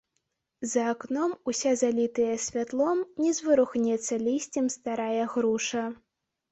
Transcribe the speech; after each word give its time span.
За 0.69 0.81
акном 0.93 1.31
уся 1.53 1.73
залітая 1.83 2.33
святлом 2.47 3.05
не 3.25 3.37
зварухнецца 3.41 4.13
лісцем 4.27 4.65
старая 4.79 5.23
груша. 5.37 5.89